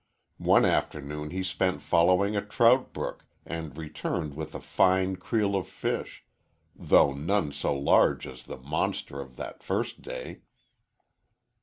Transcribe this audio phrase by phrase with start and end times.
[0.39, 5.67] One afternoon he spent following a trout brook and returned with a fine creel of
[5.67, 6.25] fish,
[6.75, 10.41] though none so large as the monster of that first day.